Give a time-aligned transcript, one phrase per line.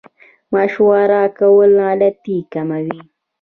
[0.53, 2.99] مشوره کول غلطي کموي